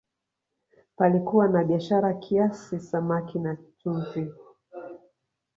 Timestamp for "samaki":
2.79-3.39